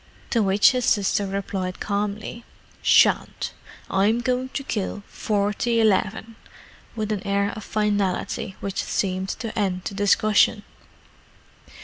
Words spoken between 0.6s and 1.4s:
his sister